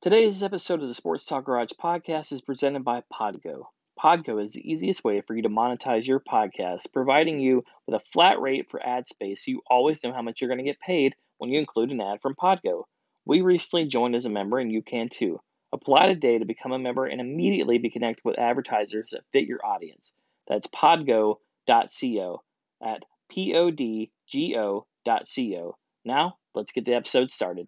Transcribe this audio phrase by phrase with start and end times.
[0.00, 3.64] Today's episode of the Sports Talk Garage podcast is presented by Podgo.
[3.98, 8.04] Podgo is the easiest way for you to monetize your podcast, providing you with a
[8.06, 10.78] flat rate for ad space so you always know how much you're going to get
[10.78, 12.84] paid when you include an ad from Podgo.
[13.24, 15.40] We recently joined as a member, and you can too.
[15.72, 19.66] Apply today to become a member and immediately be connected with advertisers that fit your
[19.66, 20.12] audience.
[20.46, 22.42] That's podgo.co
[22.80, 24.12] at podgo.co.
[26.04, 27.66] Now, let's get the episode started.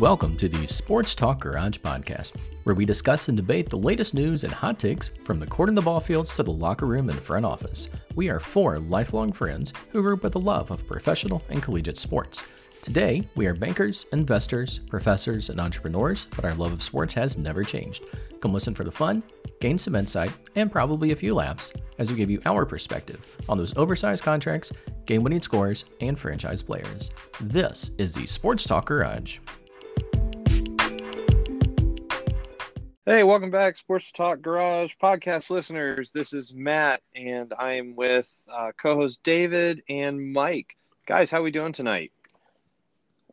[0.00, 2.32] Welcome to the Sports Talk Garage podcast,
[2.62, 5.76] where we discuss and debate the latest news and hot takes from the court and
[5.76, 7.90] the ball fields to the locker room and front office.
[8.14, 11.98] We are four lifelong friends who grew up with a love of professional and collegiate
[11.98, 12.44] sports.
[12.80, 17.62] Today, we are bankers, investors, professors, and entrepreneurs, but our love of sports has never
[17.62, 18.02] changed.
[18.40, 19.22] Come listen for the fun,
[19.60, 23.58] gain some insight, and probably a few laughs as we give you our perspective on
[23.58, 24.72] those oversized contracts,
[25.04, 27.10] game winning scores, and franchise players.
[27.42, 29.40] This is the Sports Talk Garage.
[33.10, 36.12] Hey, welcome back, Sports Talk Garage podcast listeners.
[36.12, 40.76] This is Matt, and I'm with uh, co-host David and Mike.
[41.06, 42.12] Guys, how are we doing tonight?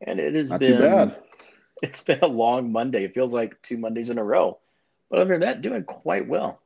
[0.01, 1.15] And it has Not been too bad.
[1.83, 3.03] it's been a long Monday.
[3.03, 4.57] It feels like two Mondays in a row.
[5.11, 6.59] But other than that, doing quite well.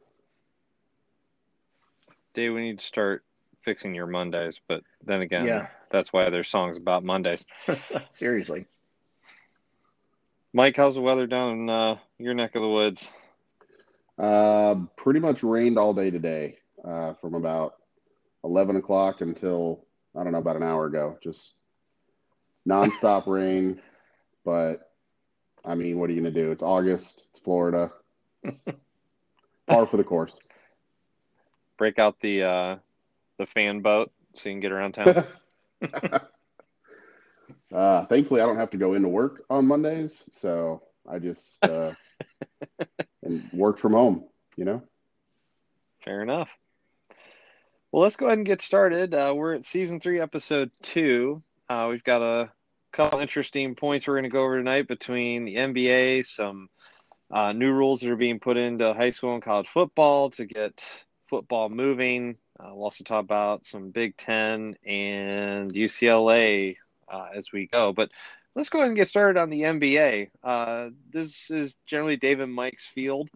[2.33, 3.25] Dave, we need to start
[3.65, 5.67] fixing your Mondays, but then again, Yeah.
[5.91, 7.45] that's why there's songs about Mondays.
[8.13, 8.67] Seriously.
[10.53, 13.07] Mike, how's the weather down in uh, your neck of the woods?
[14.17, 17.75] Uh, pretty much rained all day today, uh, from about
[18.43, 21.17] eleven o'clock until I don't know about an hour ago.
[21.23, 21.55] Just
[22.67, 23.81] nonstop rain.
[24.45, 24.91] But
[25.65, 26.51] I mean, what are you gonna do?
[26.51, 27.25] It's August.
[27.31, 27.91] It's Florida.
[28.43, 28.65] It's
[29.67, 30.37] par for the course.
[31.77, 32.75] Break out the uh,
[33.37, 35.23] the fan boat so you can get around town.
[37.73, 41.93] Uh, thankfully, I don't have to go into work on Mondays, so I just uh,
[43.23, 44.25] and work from home.
[44.57, 44.83] You know.
[46.03, 46.49] Fair enough.
[47.91, 49.13] Well, let's go ahead and get started.
[49.13, 51.43] Uh, we're at season three, episode two.
[51.69, 52.51] Uh, we've got a
[52.91, 56.69] couple interesting points we're going to go over tonight between the NBA, some
[57.31, 60.83] uh, new rules that are being put into high school and college football to get
[61.27, 62.37] football moving.
[62.59, 66.75] Uh, we'll also talk about some Big Ten and UCLA
[67.09, 67.93] uh, as we go.
[67.93, 68.11] But
[68.55, 70.29] let's go ahead and get started on the NBA.
[70.43, 73.29] Uh, this is generally David Mike's field,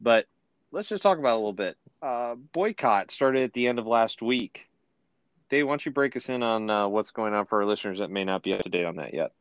[0.00, 0.26] but
[0.72, 1.76] let's just talk about a little bit.
[2.02, 4.68] Uh, boycott started at the end of last week.
[5.48, 7.98] Dave, why don't you break us in on uh, what's going on for our listeners
[7.98, 9.32] that may not be up to date on that yet?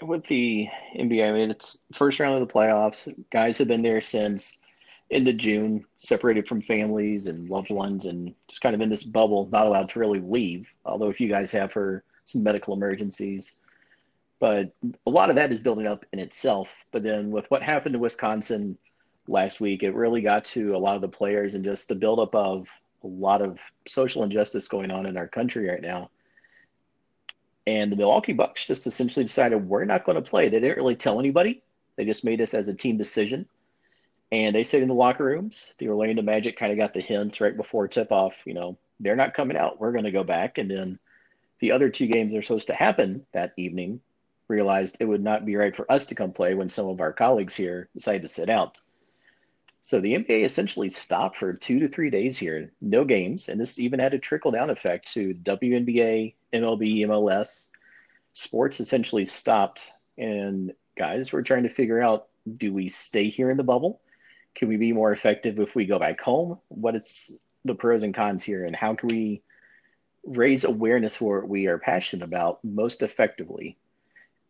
[0.00, 3.08] With the NBA, I mean it's first round of the playoffs.
[3.30, 4.60] Guys have been there since
[5.10, 9.48] into June, separated from families and loved ones and just kind of in this bubble,
[9.50, 10.72] not allowed to really leave.
[10.84, 13.58] Although a few guys have for some medical emergencies.
[14.40, 14.72] But
[15.06, 16.84] a lot of that is building up in itself.
[16.92, 18.78] But then with what happened to Wisconsin
[19.26, 22.34] last week, it really got to a lot of the players and just the buildup
[22.34, 22.68] of
[23.02, 26.10] a lot of social injustice going on in our country right now.
[27.66, 30.48] And the Milwaukee Bucks just essentially decided we're not going to play.
[30.48, 31.62] They didn't really tell anybody.
[31.96, 33.46] They just made this as a team decision.
[34.30, 37.40] And they said in the locker rooms, the Orlando Magic kind of got the hint
[37.40, 39.80] right before tip off, you know, they're not coming out.
[39.80, 40.58] We're going to go back.
[40.58, 40.98] And then
[41.60, 44.00] the other two games are supposed to happen that evening
[44.48, 47.12] realized it would not be right for us to come play when some of our
[47.12, 48.80] colleagues here decided to sit out.
[49.82, 53.78] So the NBA essentially stopped for two to three days here, no games, and this
[53.78, 57.68] even had a trickle down effect to WNBA, MLB, MLS.
[58.32, 63.56] Sports essentially stopped, and guys were trying to figure out: do we stay here in
[63.56, 64.00] the bubble?
[64.54, 66.58] Can we be more effective if we go back home?
[66.68, 69.42] What is the pros and cons here, and how can we
[70.24, 73.78] raise awareness for what we are passionate about most effectively?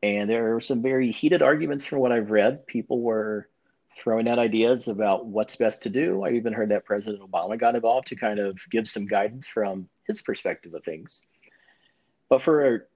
[0.02, 2.66] And there are some very heated arguments from what I've read.
[2.66, 3.48] People were
[3.96, 6.24] throwing out ideas about what's best to do.
[6.24, 9.88] I even heard that President Obama got involved to kind of give some guidance from
[10.06, 11.26] his perspective of things.
[12.28, 12.88] But for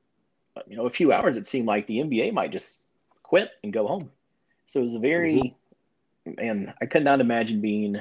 [0.66, 2.82] you know a few hours, it seemed like the NBA might just
[3.22, 4.10] quit and go home.
[4.68, 5.56] So it was a very,
[6.26, 6.38] mm-hmm.
[6.38, 7.96] and I could not imagine being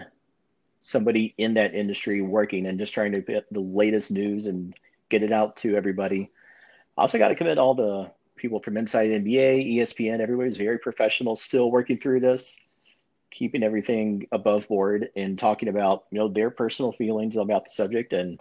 [0.80, 4.75] somebody in that industry working and just trying to get the latest news and
[5.09, 6.30] get it out to everybody.
[6.97, 8.12] I also got to commend all the
[8.42, 12.60] people from inside NBA, ESPN, everybody's very professional, still working through this
[13.32, 18.14] keeping everything above board and talking about you know their personal feelings about the subject.
[18.14, 18.40] And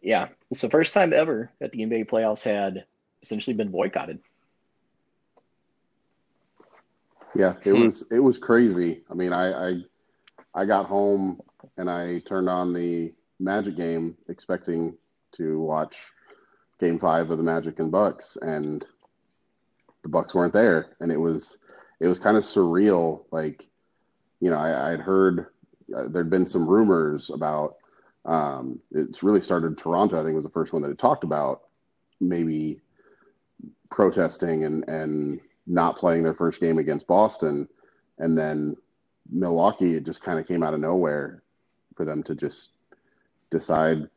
[0.00, 2.86] yeah it's the first time ever that the nba playoffs had
[3.22, 4.20] essentially been boycotted.
[7.34, 7.82] Yeah it hmm.
[7.82, 9.02] was it was crazy.
[9.10, 9.80] I mean i i,
[10.54, 11.40] I got home
[11.76, 14.96] and i turned on the magic game expecting
[15.32, 16.12] to watch
[16.80, 18.84] Game Five of the Magic and Bucks, and
[20.02, 21.58] the Bucks weren't there, and it was
[22.00, 23.24] it was kind of surreal.
[23.30, 23.68] Like,
[24.40, 25.46] you know, I, I'd heard
[25.94, 27.76] uh, there'd been some rumors about.
[28.26, 30.20] Um, it's really started Toronto.
[30.20, 31.62] I think was the first one that had talked about
[32.20, 32.80] maybe
[33.90, 37.68] protesting and and not playing their first game against Boston,
[38.18, 38.76] and then
[39.30, 39.94] Milwaukee.
[39.96, 41.42] It just kind of came out of nowhere
[41.96, 42.72] for them to just
[43.50, 44.08] decide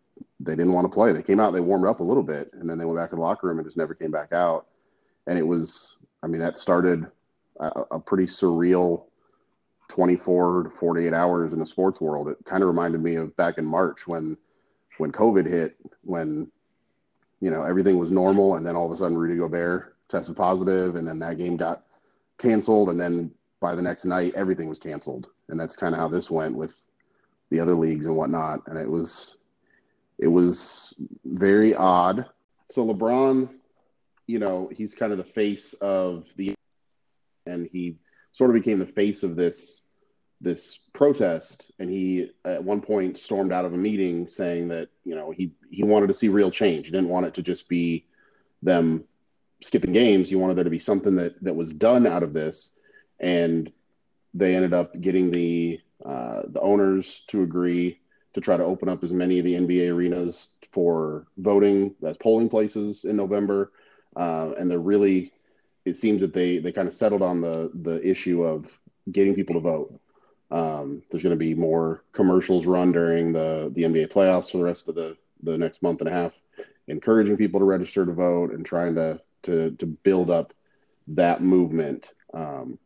[0.45, 1.13] they didn't want to play.
[1.13, 3.17] They came out, they warmed up a little bit, and then they went back in
[3.17, 4.67] the locker room and just never came back out.
[5.27, 7.05] And it was, I mean, that started
[7.59, 9.05] a, a pretty surreal
[9.89, 12.27] 24 to 48 hours in the sports world.
[12.27, 14.37] It kind of reminded me of back in March when
[14.99, 16.51] when COVID hit, when
[17.41, 20.95] you know everything was normal, and then all of a sudden Rudy Gobert tested positive,
[20.95, 21.83] and then that game got
[22.37, 26.07] canceled, and then by the next night everything was canceled, and that's kind of how
[26.07, 26.85] this went with
[27.49, 28.61] the other leagues and whatnot.
[28.67, 29.37] And it was
[30.19, 30.93] it was
[31.25, 32.25] very odd.
[32.69, 33.49] So LeBron,
[34.27, 36.55] you know, he's kind of the face of the,
[37.45, 37.97] and he
[38.31, 39.81] sort of became the face of this
[40.41, 41.71] this protest.
[41.79, 45.51] And he at one point stormed out of a meeting saying that you know he
[45.69, 46.85] he wanted to see real change.
[46.85, 48.05] He didn't want it to just be
[48.61, 49.05] them
[49.61, 50.29] skipping games.
[50.29, 52.71] He wanted there to be something that that was done out of this.
[53.19, 53.71] And
[54.33, 57.99] they ended up getting the uh, the owners to agree
[58.33, 62.49] to try to open up as many of the NBA arenas for voting as polling
[62.49, 63.71] places in November.
[64.15, 65.31] Uh, and they're really,
[65.85, 68.67] it seems that they they kind of settled on the the issue of
[69.11, 69.99] getting people to vote.
[70.51, 74.63] Um, there's going to be more commercials run during the the NBA playoffs for the
[74.63, 76.33] rest of the the next month and a half,
[76.87, 80.53] encouraging people to register to vote and trying to to to build up
[81.07, 82.09] that movement.
[82.33, 82.79] Um,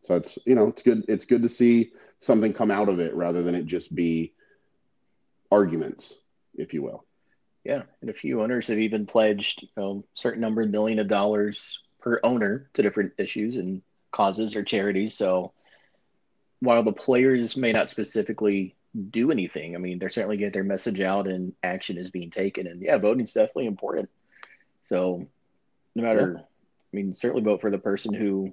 [0.00, 1.92] so it's you know it's good it's good to see
[2.24, 4.32] something come out of it rather than it just be
[5.50, 6.14] arguments,
[6.56, 7.04] if you will.
[7.64, 11.08] Yeah, and a few owners have even pledged you know, certain number of million of
[11.08, 15.14] dollars per owner to different issues and causes or charities.
[15.14, 15.52] So
[16.60, 18.74] while the players may not specifically
[19.10, 22.66] do anything, I mean, they're certainly getting their message out and action is being taken.
[22.66, 24.10] And yeah, voting is definitely important.
[24.82, 25.26] So
[25.94, 26.42] no matter, yeah.
[26.42, 28.52] I mean, certainly vote for the person who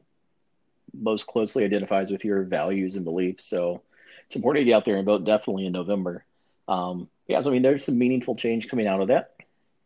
[0.99, 3.45] most closely identifies with your values and beliefs.
[3.45, 3.81] So
[4.25, 6.25] it's important to get out there and vote definitely in November.
[6.67, 9.35] Um, yeah, so I mean, there's some meaningful change coming out of that.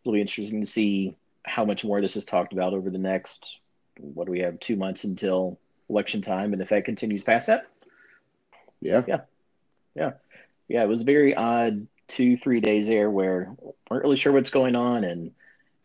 [0.04, 3.60] It'll be interesting to see how much more this is talked about over the next,
[3.98, 5.60] what do we have, two months until
[5.90, 7.68] election time, and if that continues past that.
[8.81, 9.04] Yeah.
[9.07, 9.22] Yeah.
[9.96, 10.12] Yeah.
[10.68, 10.84] Yeah.
[10.84, 13.56] It was very odd two, three days there where
[13.90, 15.31] weren't really sure what's going on, and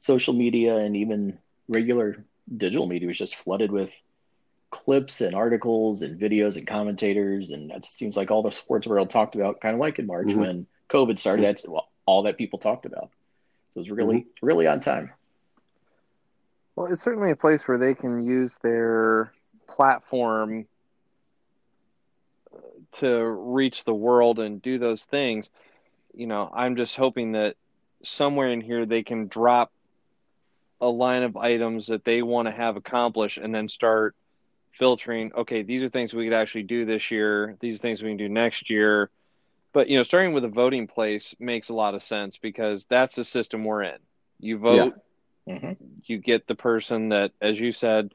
[0.00, 1.38] social media and even
[1.68, 2.24] regular
[2.56, 3.92] digital media was just flooded with
[4.70, 9.10] clips and articles and videos and commentators, and that seems like all the sports world
[9.10, 10.40] talked about, kind of like in March mm-hmm.
[10.40, 11.44] when COVID started.
[11.44, 11.66] That's
[12.06, 13.10] all that people talked about.
[13.74, 14.46] So it was really, mm-hmm.
[14.46, 15.12] really on time.
[16.76, 19.32] Well, it's certainly a place where they can use their
[19.68, 20.66] platform
[22.54, 22.58] uh,
[22.98, 25.50] to reach the world and do those things.
[26.14, 27.56] You know, I'm just hoping that
[28.02, 29.72] somewhere in here they can drop
[30.80, 34.14] a line of items that they want to have accomplished and then start
[34.80, 38.08] filtering okay these are things we could actually do this year these are things we
[38.08, 39.10] can do next year
[39.74, 43.14] but you know starting with a voting place makes a lot of sense because that's
[43.14, 43.98] the system we're in
[44.38, 44.94] you vote
[45.46, 45.54] yeah.
[45.54, 45.84] mm-hmm.
[46.04, 48.14] you get the person that as you said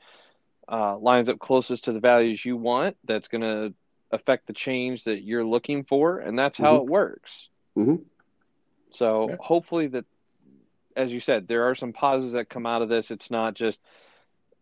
[0.67, 3.71] uh, lines up closest to the values you want that's going to
[4.11, 6.87] affect the change that you're looking for and that's how mm-hmm.
[6.87, 8.01] it works mm-hmm.
[8.89, 9.35] so yeah.
[9.39, 10.05] hopefully that
[10.95, 13.79] as you said there are some pauses that come out of this it's not just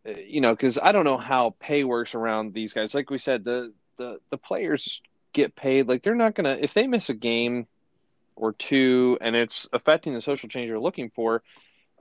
[0.07, 2.93] Uh, you know, because I don't know how pay works around these guys.
[2.93, 5.01] Like we said, the the the players
[5.33, 5.88] get paid.
[5.88, 7.67] Like they're not gonna if they miss a game
[8.36, 11.43] or two and it's affecting the social change they're looking for.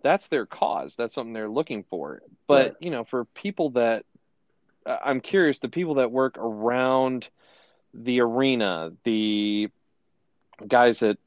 [0.02, 0.97] That's their cause.
[0.97, 2.23] That's something they're looking for.
[2.49, 2.76] But right.
[2.80, 4.04] you know, for people that
[4.85, 7.28] I'm curious, the people that work around
[7.94, 9.71] the arena, the
[10.66, 11.18] guys that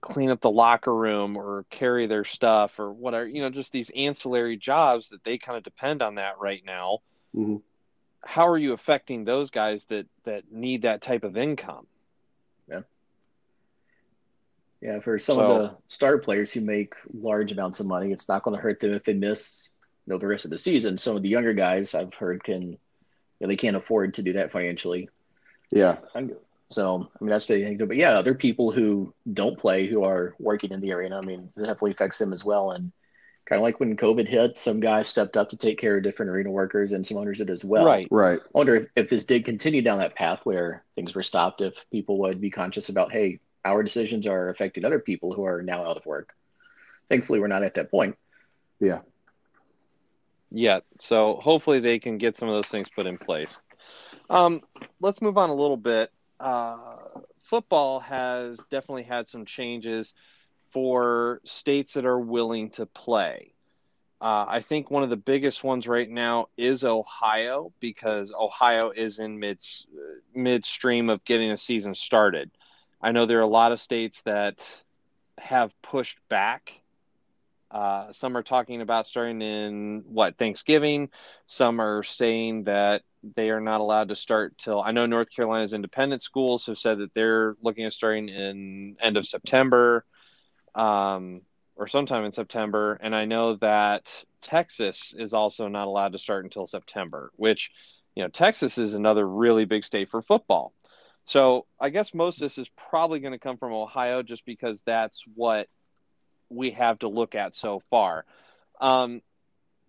[0.00, 3.90] clean up the locker room or carry their stuff or whatever you know just these
[3.96, 6.98] ancillary jobs that they kind of depend on that right now.
[7.34, 7.56] Mm-hmm.
[8.24, 11.86] how are you affecting those guys that that need that type of income?
[12.68, 12.80] Yeah.
[14.80, 18.28] Yeah for some so, of the star players who make large amounts of money it's
[18.28, 19.70] not going to hurt them if they miss
[20.06, 20.98] you know the rest of the season.
[20.98, 22.78] Some of the younger guys i've heard can you
[23.40, 25.08] know, they can't afford to do that financially.
[25.70, 25.98] Yeah
[26.68, 27.78] so, I mean, that's the thing.
[27.78, 31.50] But yeah, other people who don't play who are working in the arena, I mean,
[31.56, 32.72] it definitely affects them as well.
[32.72, 32.92] And
[33.44, 36.32] kind of like when COVID hit, some guys stepped up to take care of different
[36.32, 37.86] arena workers and some owners did as well.
[37.86, 38.08] Right.
[38.10, 38.40] Right.
[38.40, 41.88] I wonder if, if this did continue down that path where things were stopped, if
[41.90, 45.84] people would be conscious about, hey, our decisions are affecting other people who are now
[45.84, 46.34] out of work.
[47.08, 48.16] thankfully, we're not at that point.
[48.80, 49.00] Yeah.
[50.50, 50.84] Yet.
[51.00, 53.60] So hopefully they can get some of those things put in place.
[54.28, 54.62] Um,
[55.00, 56.10] let's move on a little bit.
[56.38, 56.96] Uh,
[57.42, 60.14] football has definitely had some changes
[60.72, 63.52] for states that are willing to play.
[64.20, 69.18] Uh, I think one of the biggest ones right now is Ohio because Ohio is
[69.18, 69.58] in mid
[70.34, 72.50] midstream of getting a season started.
[73.02, 74.58] I know there are a lot of states that
[75.38, 76.72] have pushed back.
[77.70, 81.10] Uh, some are talking about starting in what Thanksgiving.
[81.46, 83.02] Some are saying that
[83.34, 84.80] they are not allowed to start till.
[84.80, 89.16] I know North Carolina's independent schools have said that they're looking at starting in end
[89.16, 90.04] of September.
[90.74, 91.42] Um,
[91.76, 92.98] or sometime in September.
[93.00, 97.70] And I know that Texas is also not allowed to start until September, which,
[98.14, 100.72] you know, Texas is another really big state for football.
[101.26, 104.82] So I guess most of this is probably going to come from Ohio just because
[104.86, 105.68] that's what
[106.48, 108.24] we have to look at so far.
[108.80, 109.22] Um,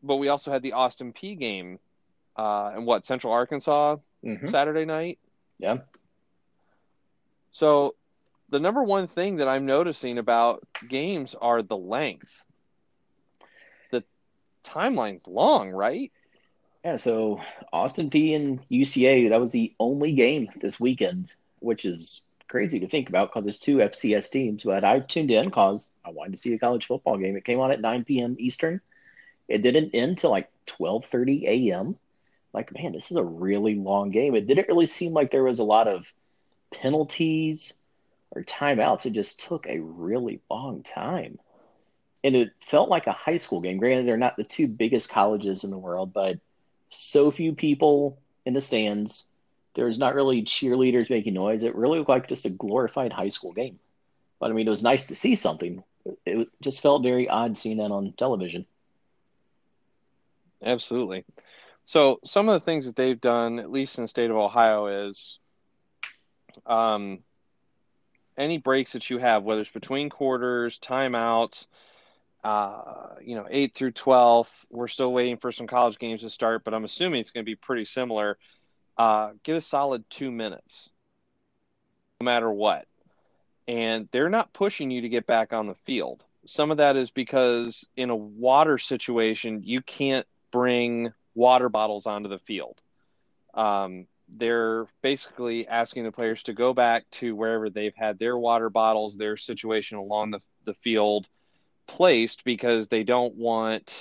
[0.04, 1.80] but we also had the Austin Peay game
[2.36, 4.50] uh, in what, Central Arkansas mm-hmm.
[4.50, 5.20] Saturday night?
[5.60, 5.78] Yeah.
[7.52, 7.96] So
[8.50, 12.30] the number one thing that I'm noticing about games are the length.
[13.92, 14.04] The
[14.64, 16.12] timeline's long, right?
[16.86, 17.42] Yeah, so
[17.74, 22.88] Austin Peay and UCA, that was the only game this weekend, which is crazy to
[22.88, 24.64] think about because it's two FCS teams.
[24.64, 27.36] But I tuned in because I wanted to see a college football game.
[27.36, 28.36] It came on at 9 p.m.
[28.40, 28.82] Eastern.
[29.48, 31.96] It didn't end till like 12:30 a.m.
[32.54, 34.36] Like, man, this is a really long game.
[34.36, 36.12] It didn't really seem like there was a lot of
[36.72, 37.80] penalties
[38.32, 39.06] or timeouts.
[39.06, 41.40] It just took a really long time.
[42.24, 43.78] And it felt like a high school game.
[43.78, 46.40] Granted, they're not the two biggest colleges in the world, but
[46.90, 49.26] so few people in the stands.
[49.78, 51.62] There's not really cheerleaders making noise.
[51.62, 53.78] It really looked like just a glorified high school game.
[54.40, 55.84] But I mean, it was nice to see something.
[56.26, 58.66] It just felt very odd seeing that on television.
[60.64, 61.26] Absolutely.
[61.86, 64.88] So, some of the things that they've done, at least in the state of Ohio,
[64.88, 65.38] is
[66.66, 67.20] um,
[68.36, 71.68] any breaks that you have, whether it's between quarters, timeouts,
[72.44, 74.50] uh, you know, 8 through 12.
[74.72, 77.50] We're still waiting for some college games to start, but I'm assuming it's going to
[77.50, 78.40] be pretty similar.
[78.98, 80.90] Uh, give a solid two minutes,
[82.20, 82.86] no matter what.
[83.68, 86.24] And they're not pushing you to get back on the field.
[86.48, 92.30] Some of that is because in a water situation, you can't bring water bottles onto
[92.30, 92.80] the field.
[93.54, 98.70] Um, they're basically asking the players to go back to wherever they've had their water
[98.70, 101.28] bottles, their situation along the, the field
[101.88, 103.94] placed because they don't want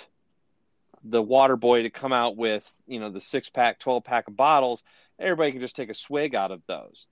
[1.09, 4.37] the water boy to come out with, you know, the six pack, 12 pack of
[4.37, 4.83] bottles.
[5.19, 7.07] Everybody can just take a swig out of those.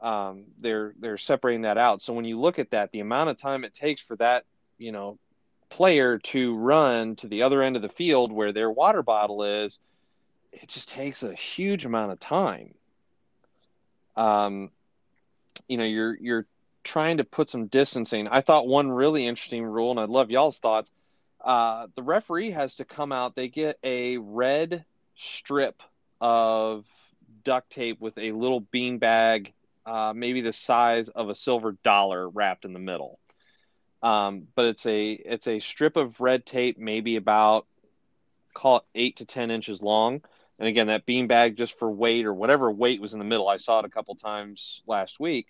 [0.00, 2.02] Um, they're, they're separating that out.
[2.02, 4.44] So when you look at that, the amount of time it takes for that,
[4.78, 5.18] you know,
[5.70, 9.78] player to run to the other end of the field where their water bottle is,
[10.52, 12.74] it just takes a huge amount of time.
[14.16, 14.70] Um,
[15.66, 16.46] you know, you're you're
[16.84, 18.28] trying to put some distancing.
[18.28, 20.90] I thought one really interesting rule, and I'd love y'all's thoughts.
[21.44, 23.36] Uh, the referee has to come out.
[23.36, 24.84] They get a red
[25.14, 25.82] strip
[26.20, 26.86] of
[27.44, 29.52] duct tape with a little bean bag,
[29.84, 33.18] uh, maybe the size of a silver dollar, wrapped in the middle.
[34.02, 37.66] Um, but it's a it's a strip of red tape, maybe about
[38.54, 40.22] call it eight to ten inches long,
[40.58, 43.48] and again, that bean bag just for weight or whatever weight was in the middle.
[43.48, 45.48] I saw it a couple times last week.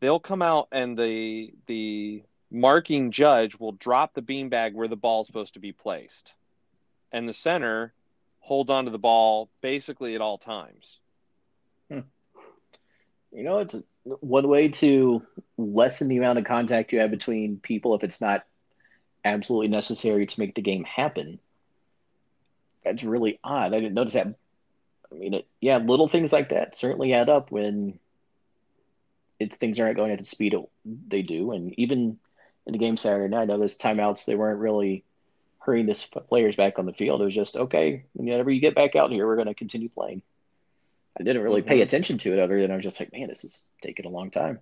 [0.00, 5.22] They'll come out and the the marking judge will drop the beanbag where the ball
[5.22, 6.32] is supposed to be placed.
[7.12, 7.92] And the center
[8.40, 10.98] holds onto the ball basically at all times.
[11.90, 12.00] Hmm.
[13.32, 15.22] You know, it's one way to
[15.58, 18.44] lessen the amount of contact you have between people if it's not
[19.24, 21.38] absolutely necessary to make the game happen.
[22.84, 23.74] That's really odd.
[23.74, 24.34] I didn't notice that
[25.10, 27.98] I mean, it, yeah, little things like that certainly add up when
[29.38, 30.54] it's things aren't going at the speed
[31.08, 31.52] they do.
[31.52, 32.18] And even
[32.66, 35.04] in the game Saturday night, I those timeouts, they weren't really
[35.60, 35.94] hurrying the
[36.28, 37.20] players back on the field.
[37.20, 40.22] It was just, okay, whenever you get back out here, we're going to continue playing.
[41.18, 41.82] I didn't really pay mm-hmm.
[41.82, 44.30] attention to it other than I was just like, man, this is taking a long
[44.30, 44.60] time.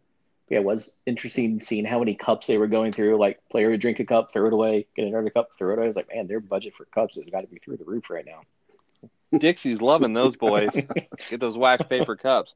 [0.48, 3.18] But yeah, it was interesting seeing how many cups they were going through.
[3.18, 5.84] Like, player would drink a cup, throw it away, get another cup, throw it away.
[5.84, 8.10] I was like, man, their budget for cups has got to be through the roof
[8.10, 8.42] right now.
[9.38, 10.70] Dixie's loving those boys.
[11.28, 12.54] Get those wax paper cups.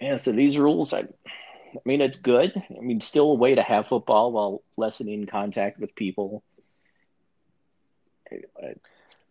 [0.00, 1.04] Yeah, so these rules, I,
[1.74, 2.52] I mean, it's good.
[2.56, 6.42] I mean, still a way to have football while lessening contact with people.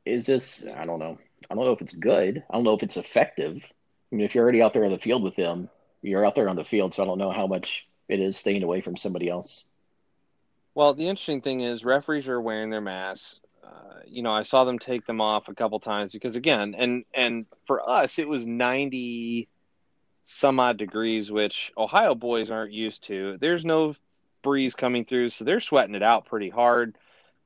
[0.06, 0.68] Is this?
[0.68, 1.18] I don't know.
[1.50, 2.44] I don't know if it's good.
[2.50, 3.66] I don't know if it's effective.
[4.12, 5.70] I mean, if you're already out there on the field with them,
[6.02, 8.64] you're out there on the field, so I don't know how much it is staying
[8.64, 9.68] away from somebody else.
[10.76, 13.40] Well, the interesting thing is referees are wearing their masks.
[13.64, 17.06] Uh, you know, I saw them take them off a couple times because again, and
[17.14, 19.48] and for us it was 90
[20.26, 23.38] some odd degrees which Ohio boys aren't used to.
[23.40, 23.96] There's no
[24.42, 26.98] breeze coming through, so they're sweating it out pretty hard.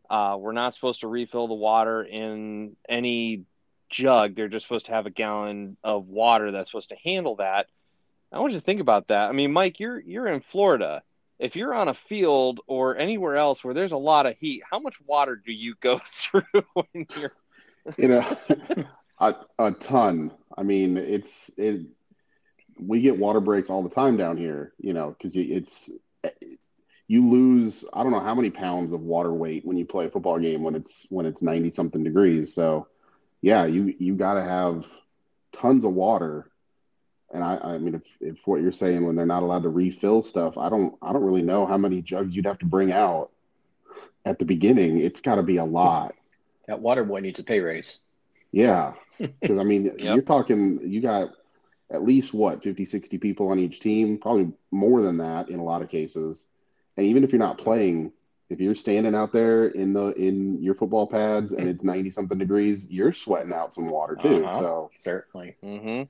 [0.10, 3.44] Uh, we're not supposed to refill the water in any
[3.90, 4.36] jug.
[4.36, 7.68] They're just supposed to have a gallon of water that's supposed to handle that.
[8.32, 9.30] I want you to think about that.
[9.30, 11.04] I mean, Mike, you're you're in Florida
[11.40, 14.80] if you're on a field or anywhere else where there's a lot of heat, how
[14.80, 16.44] much water do you go through
[16.74, 17.32] when you're
[17.98, 18.38] you know
[19.20, 20.32] a, a ton.
[20.58, 21.86] I mean, it's it
[22.80, 25.90] we get water breaks all the time down here, you know, cuz it's
[26.24, 26.30] eh,
[27.08, 30.10] you lose I don't know how many pounds of water weight when you play a
[30.10, 32.54] football game when it's when it's 90 something degrees.
[32.54, 32.88] So,
[33.42, 34.86] yeah, you you got to have
[35.54, 36.52] tons of water
[37.32, 40.22] and I, I mean, if, if what you're saying when they're not allowed to refill
[40.22, 43.32] stuff, I don't, I don't really know how many jugs you'd have to bring out
[44.26, 45.00] at the beginning.
[45.00, 46.16] It's got to be a lot.
[46.68, 48.00] That water boy needs a pay raise.
[48.52, 50.00] Yeah, because I mean, yep.
[50.00, 51.30] you're talking, you got
[51.92, 55.64] at least what 50, 60 people on each team, probably more than that in a
[55.64, 56.50] lot of cases.
[56.98, 58.12] And even if you're not playing,
[58.50, 62.38] if you're standing out there in the in your football pads and it's 90 something
[62.38, 64.46] degrees, you're sweating out some water too.
[64.46, 64.60] Uh-huh.
[64.60, 65.56] So certainly.
[65.64, 66.04] Mm-hmm.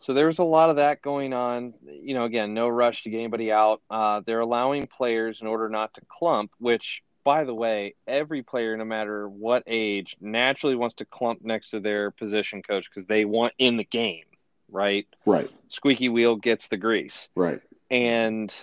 [0.00, 1.74] So there's a lot of that going on.
[1.84, 3.82] You know, again, no rush to get anybody out.
[3.90, 8.76] Uh, they're allowing players in order not to clump, which, by the way, every player,
[8.76, 13.24] no matter what age, naturally wants to clump next to their position coach because they
[13.24, 14.24] want in the game,
[14.70, 15.06] right?
[15.26, 15.50] Right.
[15.68, 17.28] Squeaky wheel gets the grease.
[17.34, 17.60] Right.
[17.90, 18.54] And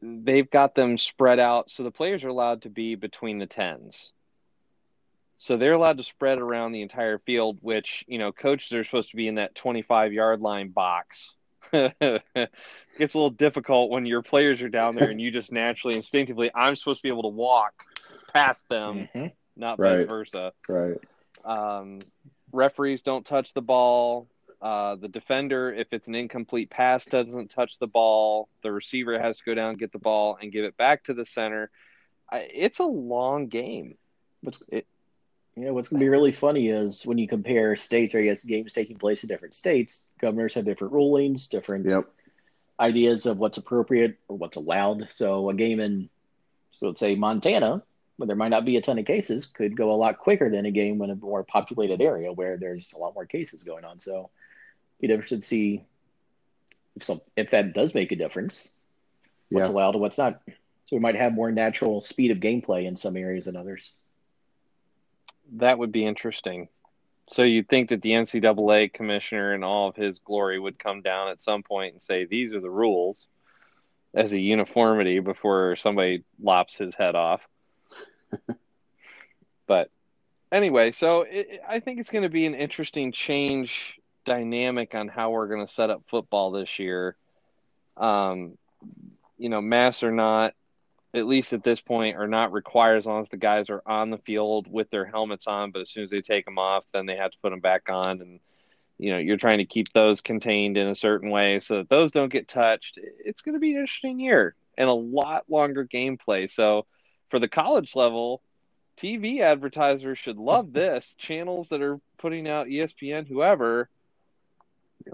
[0.00, 1.70] they've got them spread out.
[1.70, 4.10] So the players are allowed to be between the tens.
[5.38, 9.10] So they're allowed to spread around the entire field, which, you know, coaches are supposed
[9.10, 11.32] to be in that 25 yard line box.
[11.72, 11.94] Gets
[12.34, 12.48] a
[12.98, 17.00] little difficult when your players are down there and you just naturally, instinctively, I'm supposed
[17.00, 17.72] to be able to walk
[18.32, 19.26] past them, mm-hmm.
[19.56, 19.98] not right.
[19.98, 20.52] vice versa.
[20.68, 20.98] Right.
[21.44, 21.98] Um,
[22.52, 24.28] referees don't touch the ball.
[24.62, 28.48] Uh, the defender, if it's an incomplete pass, doesn't touch the ball.
[28.62, 31.26] The receiver has to go down, get the ball, and give it back to the
[31.26, 31.70] center.
[32.30, 33.96] I, it's a long game.
[34.40, 34.86] What's it,
[35.56, 38.24] you know, what's going to be really funny is when you compare states, or I
[38.24, 42.10] guess games taking place in different states, governors have different rulings, different yep.
[42.80, 45.12] ideas of what's appropriate or what's allowed.
[45.12, 46.08] So a game in,
[46.72, 47.82] so let's say Montana,
[48.16, 50.66] where there might not be a ton of cases, could go a lot quicker than
[50.66, 54.00] a game in a more populated area where there's a lot more cases going on.
[54.00, 54.30] So
[55.00, 55.84] you'd interested to see
[56.96, 58.72] if some if that does make a difference,
[59.50, 59.74] what's yeah.
[59.74, 60.40] allowed and what's not.
[60.86, 63.94] So we might have more natural speed of gameplay in some areas than others.
[65.54, 66.68] That would be interesting.
[67.28, 71.30] So you'd think that the NCAA commissioner in all of his glory would come down
[71.30, 73.26] at some point and say, these are the rules
[74.14, 77.40] as a uniformity before somebody lops his head off.
[79.66, 79.90] but
[80.52, 85.30] anyway, so it, I think it's going to be an interesting change dynamic on how
[85.30, 87.16] we're going to set up football this year.
[87.96, 88.58] Um,
[89.38, 90.54] you know, masks or not,
[91.12, 94.10] at least at this point, are not required as long as the guys are on
[94.10, 95.70] the field with their helmets on.
[95.70, 97.88] But as soon as they take them off, then they have to put them back
[97.88, 98.20] on.
[98.20, 98.40] And,
[98.98, 102.12] you know, you're trying to keep those contained in a certain way so that those
[102.12, 102.98] don't get touched.
[103.24, 106.50] It's going to be an interesting year and a lot longer gameplay.
[106.50, 106.86] So
[107.30, 108.42] for the college level,
[108.96, 111.14] TV advertisers should love this.
[111.18, 113.88] Channels that are putting out ESPN, whoever.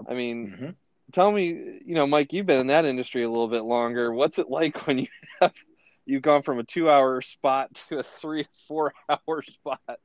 [0.09, 0.69] I mean, mm-hmm.
[1.11, 1.47] tell me,
[1.85, 4.13] you know, Mike, you've been in that industry a little bit longer.
[4.13, 5.07] What's it like when you
[5.41, 5.53] have
[6.05, 9.99] you've gone from a two hour spot to a three four hour spot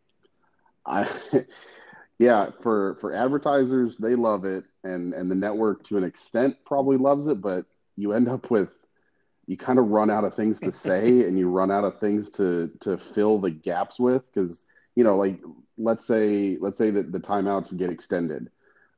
[0.87, 1.09] i
[2.19, 6.97] yeah for for advertisers they love it and and the network to an extent probably
[6.97, 8.85] loves it but you end up with
[9.47, 12.31] you kind of run out of things to say and you run out of things
[12.31, 15.41] to to fill the gaps with because you know like
[15.79, 18.51] let's say let's say that the timeouts get extended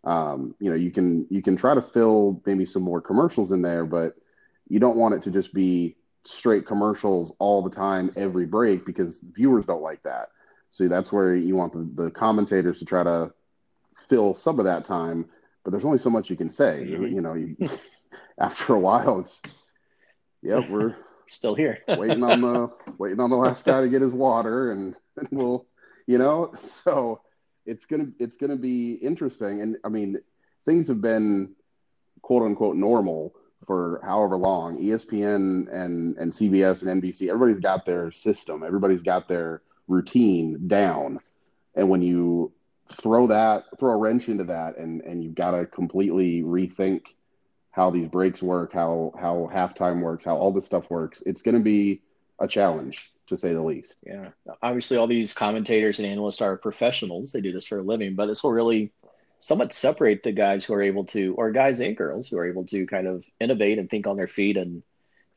[0.05, 3.63] um, you know you can you can try to fill maybe some more commercials in
[3.63, 4.15] there but
[4.69, 9.21] you don't want it to just be straight commercials all the time, every break, because
[9.35, 10.29] viewers don't like that.
[10.71, 13.33] So that's where you want the, the commentators to try to
[14.09, 15.27] fill some of that time,
[15.65, 16.87] but there's only so much you can say.
[16.87, 17.05] Mm-hmm.
[17.05, 17.57] You, know, you,
[18.39, 19.41] after a while, it's
[20.43, 20.95] yeah, we're
[21.29, 24.97] still here, waiting on the waiting on the last guy to get his water, and,
[25.17, 25.67] and we'll,
[26.07, 27.23] you know, so
[27.69, 29.61] it's gonna it's gonna be interesting.
[29.61, 30.17] And I mean,
[30.65, 31.55] things have been
[32.23, 33.35] quote unquote normal
[33.67, 34.81] for however long.
[34.81, 41.21] ESPN and and CBS and NBC, everybody's got their system, everybody's got their routine down,
[41.75, 42.53] and when you
[42.91, 47.03] throw that throw a wrench into that, and and you've got to completely rethink
[47.71, 51.23] how these breaks work, how how halftime works, how all this stuff works.
[51.27, 52.01] It's going to be
[52.41, 54.05] a challenge to say the least.
[54.07, 54.31] Yeah.
[54.63, 57.33] Obviously, all these commentators and analysts are professionals.
[57.33, 58.93] They do this for a living, but this will really
[59.41, 62.65] somewhat separate the guys who are able to, or guys and girls who are able
[62.67, 64.83] to kind of innovate and think on their feet and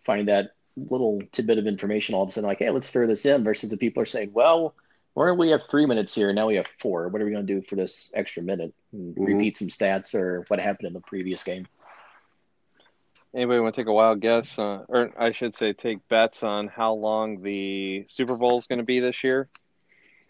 [0.04, 3.25] find that little tidbit of information all of a sudden, like, hey, let's throw this
[3.25, 4.73] in, versus the people are saying, well,
[5.13, 7.10] or we have three minutes here, now we have four.
[7.10, 8.73] What are we going to do for this extra minute?
[8.95, 9.23] Mm-hmm.
[9.23, 11.67] Repeat some stats or what happened in the previous game.
[13.33, 16.67] Anybody want to take a wild guess, uh, or I should say, take bets on
[16.67, 19.47] how long the Super Bowl is going to be this year?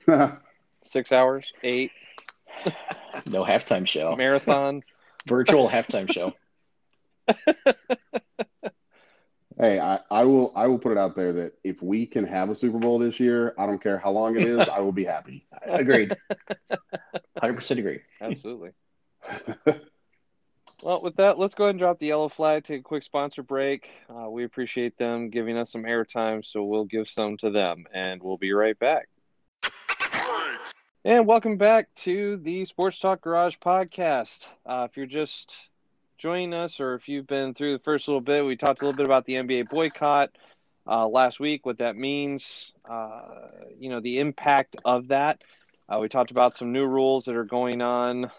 [0.83, 1.91] Six hours, eight.
[3.25, 4.15] no halftime show.
[4.15, 4.83] Marathon.
[5.27, 6.33] Virtual halftime show.
[9.61, 12.49] Hey, I, I will I will put it out there that if we can have
[12.49, 15.03] a Super Bowl this year, I don't care how long it is, I will be
[15.03, 15.45] happy.
[15.67, 16.17] Agreed.
[17.37, 17.99] Hundred percent agree.
[18.19, 18.71] Absolutely.
[20.83, 22.63] Well, with that, let's go ahead and drop the yellow flag.
[22.63, 23.89] Take a quick sponsor break.
[24.09, 28.21] Uh, we appreciate them giving us some airtime, so we'll give some to them, and
[28.21, 29.07] we'll be right back.
[31.03, 34.47] And welcome back to the Sports Talk Garage podcast.
[34.65, 35.55] Uh, if you're just
[36.17, 38.97] joining us, or if you've been through the first little bit, we talked a little
[38.97, 40.31] bit about the NBA boycott
[40.87, 43.21] uh, last week, what that means, uh,
[43.79, 45.43] you know, the impact of that.
[45.87, 48.31] Uh, we talked about some new rules that are going on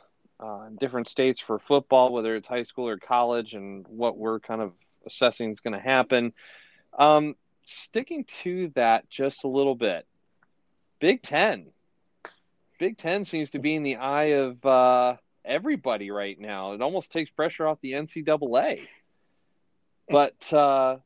[0.43, 4.41] uh, in different states for football, whether it's high school or college, and what we're
[4.41, 4.73] kind of
[5.07, 6.33] assessing is going to happen.
[6.99, 10.07] Um, sticking to that just a little bit,
[11.01, 11.67] Big Ten.
[12.79, 16.73] Big Ten seems to be in the eye of uh, everybody right now.
[16.73, 18.87] It almost takes pressure off the NCAA.
[20.09, 20.97] But uh,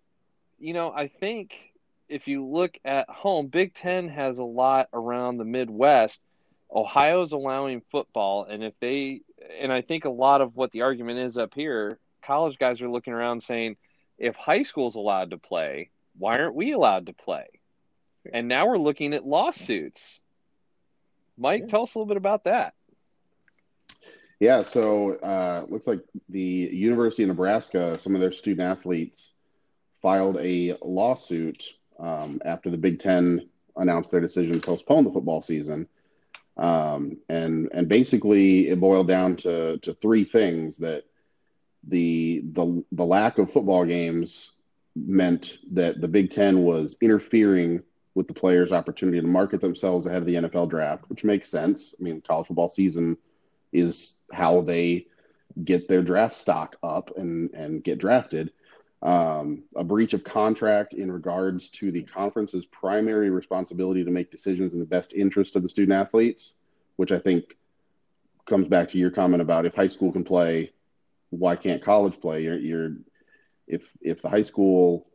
[0.58, 1.72] you know, I think
[2.08, 6.20] if you look at home, Big Ten has a lot around the Midwest.
[6.72, 9.22] Ohio's allowing football, and if they,
[9.60, 12.88] and I think a lot of what the argument is up here, college guys are
[12.88, 13.76] looking around saying,
[14.18, 17.46] if high school's allowed to play, why aren't we allowed to play?
[18.32, 20.20] And now we're looking at lawsuits.
[21.38, 21.68] Mike, yeah.
[21.68, 22.74] tell us a little bit about that.
[24.40, 29.32] Yeah, so uh, looks like the University of Nebraska, some of their student athletes
[30.02, 31.64] filed a lawsuit
[31.98, 35.88] um, after the Big Ten announced their decision to postpone the football season.
[36.56, 41.04] Um, and and basically, it boiled down to to three things that
[41.86, 44.52] the the the lack of football games
[44.94, 47.82] meant that the Big Ten was interfering
[48.14, 51.94] with the players' opportunity to market themselves ahead of the NFL draft, which makes sense.
[52.00, 53.18] I mean, college football season
[53.72, 55.06] is how they
[55.64, 58.52] get their draft stock up and and get drafted.
[59.02, 64.72] Um, a breach of contract in regards to the conference's primary responsibility to make decisions
[64.72, 66.54] in the best interest of the student athletes,
[66.96, 67.56] which I think
[68.46, 70.72] comes back to your comment about if high school can play,
[71.30, 72.42] why can't college play?
[72.42, 72.92] You're, you're
[73.66, 75.06] if if the high school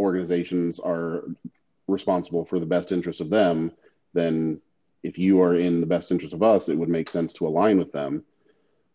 [0.00, 1.24] organizations are
[1.86, 3.72] responsible for the best interest of them,
[4.14, 4.60] then
[5.02, 7.78] if you are in the best interest of us, it would make sense to align
[7.78, 8.24] with them.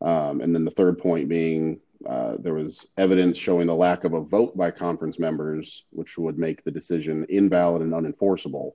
[0.01, 4.13] Um, and then the third point being uh, there was evidence showing the lack of
[4.13, 8.73] a vote by conference members, which would make the decision invalid and unenforceable.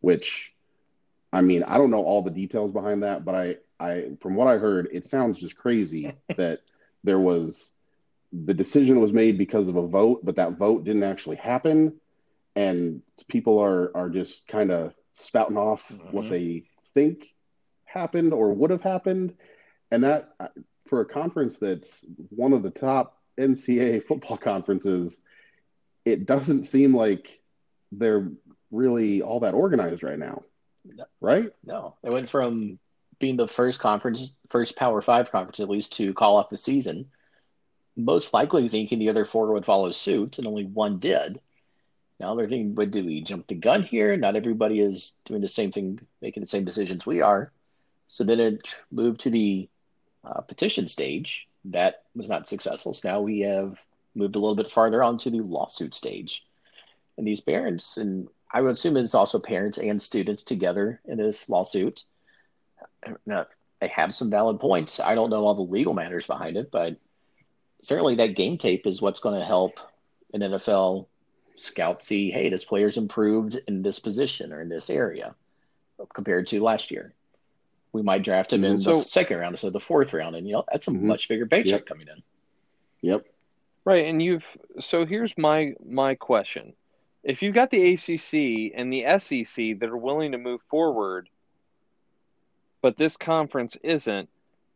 [0.00, 0.52] Which,
[1.32, 4.48] I mean, I don't know all the details behind that, but I, I from what
[4.48, 6.60] I heard, it sounds just crazy that
[7.04, 7.70] there was
[8.32, 11.94] the decision was made because of a vote, but that vote didn't actually happen,
[12.56, 16.14] and people are are just kind of spouting off mm-hmm.
[16.14, 17.26] what they think
[17.84, 19.34] happened or would have happened.
[19.90, 20.30] And that,
[20.88, 25.20] for a conference that's one of the top NCAA football conferences,
[26.04, 27.40] it doesn't seem like
[27.92, 28.30] they're
[28.70, 30.42] really all that organized right now.
[30.84, 31.04] No.
[31.20, 31.52] Right?
[31.64, 31.96] No.
[32.02, 32.78] It went from
[33.18, 37.06] being the first conference, first Power Five conference at least, to call off the season.
[37.96, 41.40] Most likely thinking the other four would follow suit, and only one did.
[42.20, 44.16] Now they're thinking, but do we jump the gun here?
[44.16, 47.52] Not everybody is doing the same thing, making the same decisions we are.
[48.08, 49.68] So then it moved to the
[50.24, 51.48] uh, petition stage.
[51.64, 52.94] That was not successful.
[52.94, 56.44] So now we have moved a little bit farther onto the lawsuit stage.
[57.16, 61.48] And these parents, and I would assume it's also parents and students together in this
[61.48, 62.04] lawsuit.
[63.26, 63.46] Now,
[63.80, 65.00] they have some valid points.
[65.00, 66.96] I don't know all the legal matters behind it, but
[67.82, 69.78] certainly that game tape is what's going to help
[70.34, 71.06] an NFL
[71.54, 75.34] scout see, hey, this player's improved in this position or in this area
[76.14, 77.12] compared to last year.
[77.92, 80.46] We might draft him in so, the second round instead of the fourth round, and
[80.46, 81.06] you know that's a mm-hmm.
[81.06, 81.86] much bigger paycheck yep.
[81.86, 82.22] coming in.
[83.00, 83.26] Yep.
[83.84, 84.44] Right, and you've
[84.80, 86.74] so here's my my question:
[87.24, 91.28] If you've got the ACC and the SEC that are willing to move forward,
[92.82, 94.28] but this conference isn't,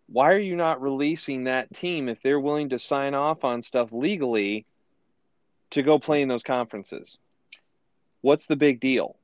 [0.09, 3.91] why are you not releasing that team if they're willing to sign off on stuff
[3.93, 4.67] legally
[5.71, 7.19] to go play in those conferences?
[8.21, 9.17] What's the big deal?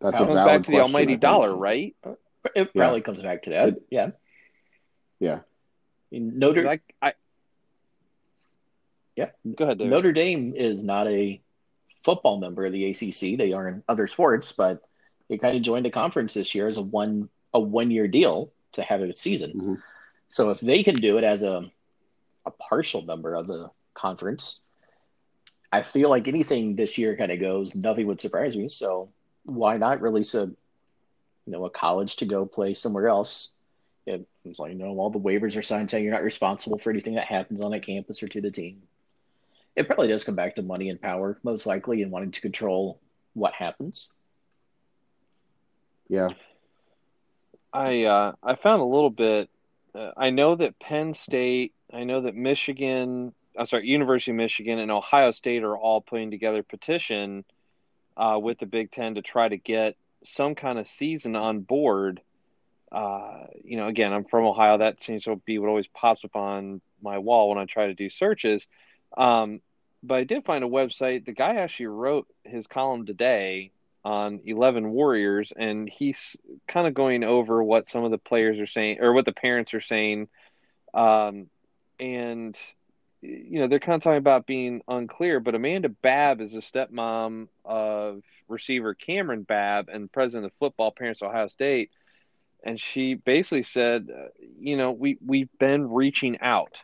[0.00, 1.96] That's It a comes valid back to the question, I almighty dollar, right?
[2.04, 2.16] It
[2.54, 2.64] Yeah.
[2.74, 3.68] probably comes back to that.
[3.68, 4.10] It- yeah.
[5.18, 5.34] Yeah.
[5.40, 5.40] I
[6.12, 7.14] mean, Notre Like I,
[9.16, 9.30] Yeah.
[9.56, 9.90] Go ahead, David.
[9.90, 11.40] Notre Dame is not a
[12.04, 13.36] football member of the ACC.
[13.36, 14.82] They are in other sports, but
[15.28, 18.52] they kind of joined the conference this year as a one a one year deal
[18.72, 19.52] to have a season.
[19.52, 19.82] Mhm.
[20.28, 21.70] So if they can do it as a
[22.46, 24.62] a partial member of the conference,
[25.72, 27.74] I feel like anything this year kind of goes.
[27.74, 28.68] Nothing would surprise me.
[28.68, 29.10] So
[29.48, 33.50] why not release a you know a college to go play somewhere else?
[34.06, 36.90] It, it's like you know all the waivers are signed saying you're not responsible for
[36.90, 38.82] anything that happens on that campus or to the team
[39.78, 42.98] it probably does come back to money and power, most likely, and wanting to control
[43.34, 44.08] what happens.
[46.08, 46.30] Yeah.
[47.72, 49.48] I uh, I found a little bit.
[49.94, 54.80] Uh, I know that Penn State, I know that Michigan, I'm sorry, University of Michigan
[54.80, 57.44] and Ohio State are all putting together a petition
[58.18, 62.20] uh, with the Big Ten to try to get some kind of season on board.
[62.90, 64.78] Uh, you know, again, I'm from Ohio.
[64.78, 67.94] That seems to be what always pops up on my wall when I try to
[67.94, 68.66] do searches.
[69.16, 69.60] Um,
[70.02, 71.24] but I did find a website.
[71.24, 73.72] The guy actually wrote his column today
[74.04, 78.66] on 11 Warriors, and he's kind of going over what some of the players are
[78.66, 80.28] saying or what the parents are saying.
[80.94, 81.48] Um,
[82.00, 82.58] and,
[83.20, 87.48] you know, they're kind of talking about being unclear, but Amanda Babb is a stepmom
[87.64, 91.90] of receiver Kamryn Babb and president of football parents Ohio State.
[92.62, 94.28] And she basically said, uh,
[94.58, 96.82] you know, we, we've been reaching out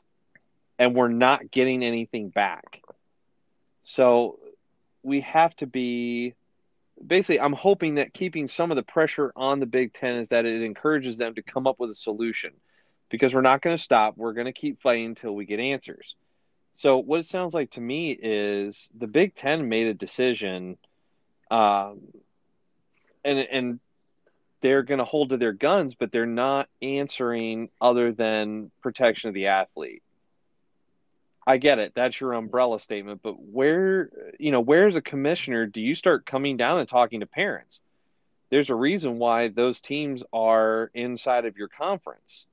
[0.79, 2.83] and we're not getting anything back.
[3.83, 4.39] So
[5.03, 6.35] we have to be
[7.05, 10.47] basically I'm hoping that keeping some of the pressure on the Big 10 is that
[10.47, 12.53] it encourages them to come up with a solution
[13.11, 14.17] because we're not going to stop.
[14.17, 16.17] We're going to keep fighting until we get answers.
[16.75, 20.77] So what it sounds like to me is the Big 10 made a decision
[21.51, 22.01] um,
[23.25, 23.81] and and
[24.61, 29.35] they're going to hold to their guns but they're not answering other than protection of
[29.35, 30.03] the athlete.
[31.47, 31.93] I get it.
[31.95, 36.25] That's your umbrella statement, but where, you know, where as a commissioner do you start
[36.27, 37.81] coming down and talking to parents?
[38.51, 42.47] There's a reason why those teams are inside of your conference.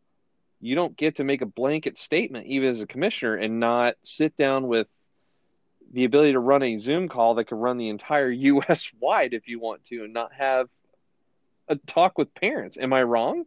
[0.62, 4.38] You don't get to make a blanket statement, even as a commissioner, and not sit
[4.38, 4.88] down with
[5.92, 8.92] the ability to run a Zoom call that could run the entire U.S.
[9.00, 10.70] wide if you want to, and not have
[11.68, 12.78] a talk with parents.
[12.78, 13.46] Am I wrong?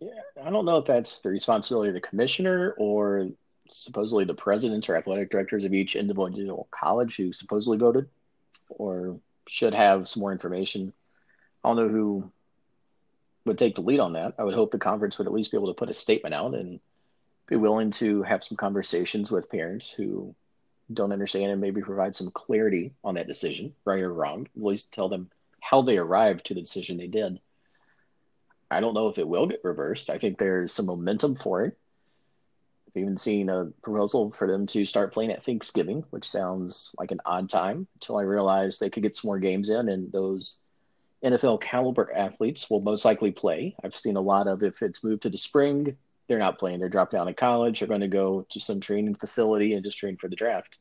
[0.00, 0.10] Yeah,
[0.44, 3.28] I don't know if that's the responsibility of the commissioner or
[3.70, 8.08] supposedly the presidents or athletic directors of each individual college who supposedly voted
[8.68, 10.92] or should have some more information.
[11.62, 12.30] I don't know who
[13.44, 14.34] would take the lead on that.
[14.38, 16.54] I would hope the conference would at least be able to put a statement out
[16.54, 16.80] and
[17.48, 20.34] be willing to have some conversations with parents who
[20.92, 24.48] don't understand and maybe provide some clarity on that decision, right or wrong.
[24.56, 27.38] At least tell them how they arrived to the decision they did.
[28.70, 30.10] I don't know if it will get reversed.
[30.10, 31.76] I think there's some momentum for it.
[32.88, 37.10] I've even seen a proposal for them to start playing at Thanksgiving, which sounds like
[37.10, 40.61] an odd time until I realized they could get some more games in and those
[41.24, 43.74] NFL caliber athletes will most likely play.
[43.84, 46.80] I've seen a lot of if it's moved to the spring, they're not playing.
[46.80, 47.78] They're dropped down to college.
[47.78, 50.78] They're going to go to some training facility and just train for the draft.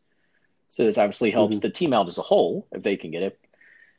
[0.68, 1.62] So this obviously helps Mhm.
[1.62, 3.40] the team out as a whole if they can get it.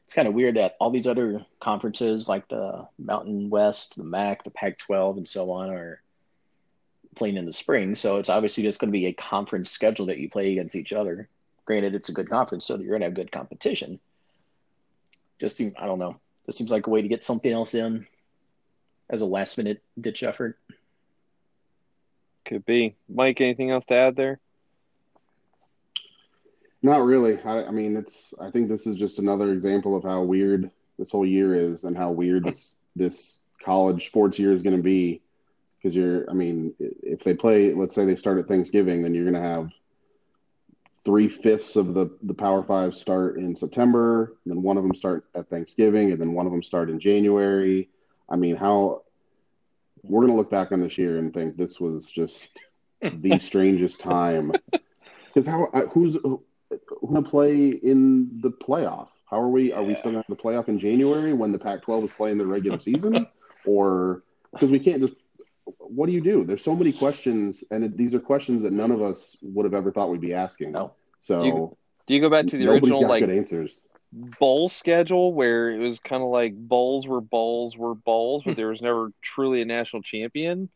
[0.04, 4.42] It's kind of weird that all these other conferences like the Mountain West, the MAC,
[4.42, 6.02] the Pac 12, and so on are
[7.14, 7.94] playing in the spring.
[7.94, 10.92] So it's obviously just going to be a conference schedule that you play against each
[10.92, 11.28] other.
[11.66, 14.00] Granted, it's a good conference, so you're going to have good competition.
[15.38, 16.18] Just seem, I don't know.
[16.46, 18.06] This seems like a way to get something else in
[19.08, 20.58] as a last minute ditch effort.
[22.44, 22.96] Could be.
[23.08, 24.40] Mike, anything else to add there?
[26.82, 27.40] Not really.
[27.40, 28.34] I, I mean, it's.
[28.40, 31.96] I think this is just another example of how weird this whole year is, and
[31.96, 35.20] how weird this this college sports year is going to be.
[35.78, 39.28] Because you're, I mean, if they play, let's say they start at Thanksgiving, then you're
[39.28, 39.70] going to have
[41.04, 44.94] three fifths of the the Power Five start in September, and then one of them
[44.94, 47.88] start at Thanksgiving, and then one of them start in January.
[48.28, 49.02] I mean, how
[50.02, 52.58] we're going to look back on this year and think this was just
[53.00, 54.52] the strangest time.
[55.26, 56.42] Because how uh, who's who
[57.06, 59.08] going to play in the playoff?
[59.30, 59.72] How are we?
[59.72, 62.38] Are we still going to have the playoff in January when the Pac-12 is playing
[62.38, 63.26] the regular season,
[63.64, 65.14] or because we can't just?
[65.78, 66.44] What do you do?
[66.44, 69.74] There's so many questions, and it, these are questions that none of us would have
[69.74, 70.72] ever thought we'd be asking.
[70.72, 70.94] No.
[71.20, 73.86] So You- Do you go back to the original like good answers.
[74.12, 78.68] bowl schedule where it was kind of like bowls were bowls were bowls, but there
[78.68, 80.68] was never truly a national champion.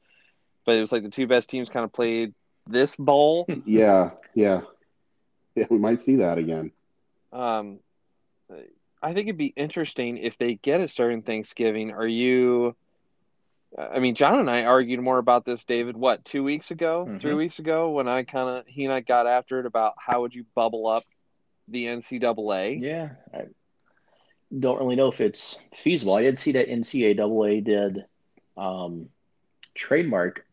[0.64, 2.35] But it was like the two best teams kind of played
[2.66, 3.46] this bowl.
[3.66, 4.62] Yeah, yeah.
[5.54, 6.70] Yeah, we might see that again.
[7.32, 7.78] Um,
[9.02, 11.92] I think it'd be interesting if they get it starting Thanksgiving.
[11.92, 12.74] Are you?
[13.78, 15.96] I mean, John and I argued more about this, David.
[15.96, 17.20] What two weeks ago, Mhm.
[17.20, 20.22] three weeks ago, when I kind of he and I got after it about how
[20.22, 21.04] would you bubble up
[21.68, 22.78] the NCAA?
[22.80, 23.46] Yeah, I
[24.58, 26.14] don't really know if it's feasible.
[26.14, 28.06] I did see that NCAA did
[28.56, 29.10] um,
[29.74, 30.46] trademark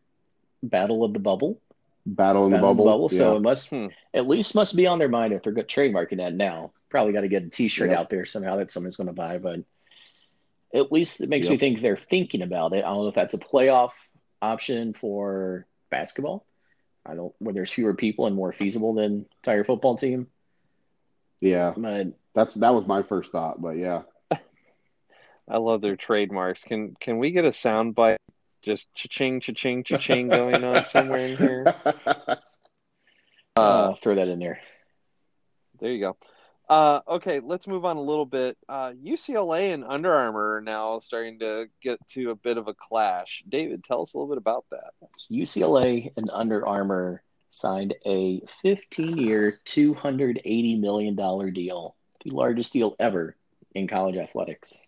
[0.62, 1.60] Battle of the Bubble.
[2.06, 3.08] Battle in the Battle of bubble.
[3.08, 3.36] So yeah.
[3.38, 3.86] it must Hmm.
[4.12, 6.72] at least must be on their mind if they're good trademarking that now.
[6.90, 7.98] Probably got to get a T-shirt Yep.
[7.98, 9.60] out there somehow that someone's going to buy, but
[10.74, 12.84] at least it makes me think they're thinking about it.
[12.84, 13.92] I don't know if that's a playoff
[14.42, 16.44] option for basketball.
[17.06, 20.26] I don't where there's fewer people and more feasible than entire football team.
[21.40, 24.02] yeah, But that's that was my first thought, but yeah.
[25.48, 26.64] I love their trademarks.
[26.64, 28.18] Can can we get a sound bite?
[28.62, 31.74] Just cha-ching, cha-ching, cha-ching going on somewhere in here.
[33.56, 34.60] Uh, I'll throw that in there.
[35.78, 36.16] There you go.
[36.68, 38.56] Uh, okay, let's move on a little bit.
[38.68, 42.74] Uh, UCLA and Under Armour are now starting to get to a bit of a
[42.74, 43.44] clash.
[43.48, 44.92] David, tell us a little bit about that.
[45.30, 51.14] UCLA and Under Armour signed a 15 year, $280 million
[51.52, 53.36] deal, the largest deal ever
[53.74, 54.82] in college athletics.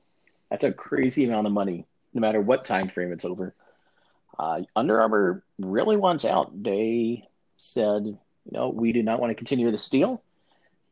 [0.50, 3.54] That's a crazy amount of money, no matter what time frame it's over.
[4.38, 6.62] Uh, Under Armour really wants out.
[6.62, 8.18] They said, you
[8.50, 10.22] know, we do not want to continue this deal.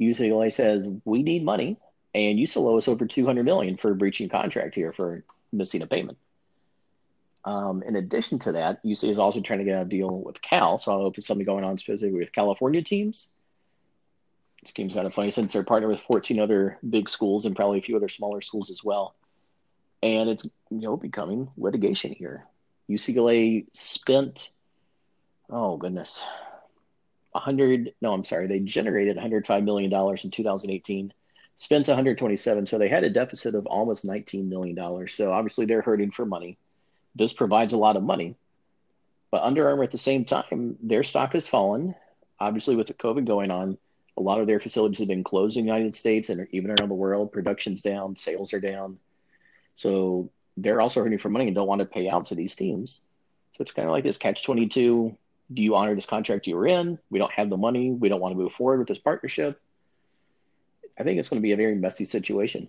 [0.01, 1.77] UCLA says we need money,
[2.15, 5.87] and you still owe us over 200 million for breaching contract here for missing a
[5.87, 6.19] payment.
[7.45, 10.79] Um, in addition to that, UC is also trying to get a deal with Cal.
[10.79, 13.31] So I if there's something going on specifically with California teams.
[14.63, 17.79] This game's kind of funny since they're partnered with 14 other big schools and probably
[17.79, 19.15] a few other smaller schools as well.
[20.03, 22.47] And it's you know becoming litigation here.
[22.89, 24.51] UCLA spent
[25.51, 26.23] oh goodness,
[27.35, 31.13] 100 no I'm sorry they generated 105 million dollars in 2018,
[31.57, 35.15] spent 127, so they had a deficit of almost 19 million dollars.
[35.15, 36.59] So obviously they're hurting for money
[37.15, 38.37] this provides a lot of money.
[39.31, 41.95] But Under Armour at the same time, their stock has fallen.
[42.41, 43.79] Obviously, with the COVID going on,
[44.17, 46.89] a lot of their facilities have been closed in the United States and even around
[46.89, 47.33] the world.
[47.33, 48.99] Production's down, sales are down.
[49.75, 53.03] So they're also hurting for money and don't want to pay out to these teams.
[53.53, 55.17] So it's kind of like this catch 22.
[55.53, 56.99] Do you honor this contract you were in?
[57.11, 57.91] We don't have the money.
[57.91, 59.61] We don't want to move forward with this partnership.
[60.99, 62.69] I think it's going to be a very messy situation.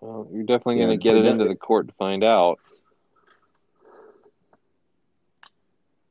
[0.00, 2.58] Well, you're definitely Yeah, going to get it that- into the court to find out.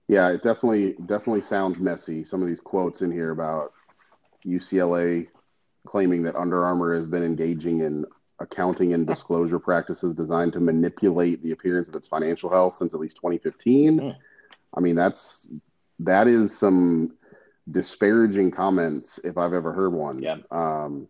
[0.08, 2.24] Yeah, it definitely definitely sounds messy.
[2.24, 3.74] Some of these quotes in here about
[4.46, 5.28] UCLA
[5.86, 8.06] claiming that Under Armour has been engaging in
[8.40, 13.00] accounting and disclosure practices designed to manipulate the appearance of its financial health since at
[13.00, 14.00] least 2015.
[14.00, 14.16] Mm.
[14.76, 15.50] I mean, that's
[16.00, 17.18] that is some
[17.72, 20.22] disparaging comments if I've ever heard one.
[20.22, 20.38] Yeah.
[20.52, 21.08] Um,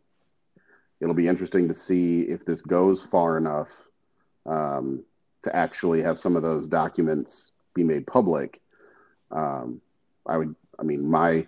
[1.02, 3.68] it'll be interesting to see if this goes far enough
[4.46, 5.04] um,
[5.44, 8.62] to actually have some of those documents be made public.
[9.32, 9.82] Um,
[10.26, 11.48] I would, I mean, my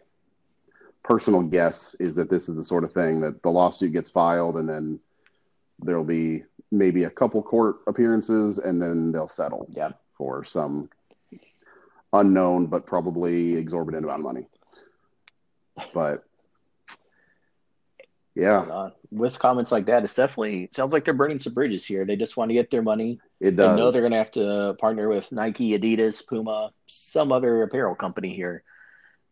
[1.04, 4.58] personal guess is that this is the sort of thing that the lawsuit gets filed
[4.58, 5.00] and then
[5.82, 9.92] there'll be maybe a couple court appearances and then they'll settle Yeah.
[10.18, 10.90] for some
[12.14, 14.48] unknown but probably exorbitant amount of money.
[15.94, 16.24] But
[18.36, 22.06] yeah, with comments like that, it's definitely sounds like they're burning some bridges here.
[22.06, 23.20] They just want to get their money.
[23.42, 23.78] it They does.
[23.78, 28.34] know they're going to have to partner with Nike, Adidas, Puma, some other apparel company
[28.34, 28.64] here.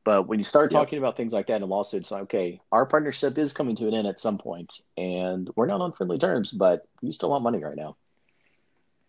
[0.07, 0.79] But when you start Yep.
[0.79, 3.93] talking about things like that in lawsuits, like, okay, our partnership is coming to an
[3.93, 7.61] end at some point, and we're not on friendly terms, but you still want money
[7.61, 7.97] right now.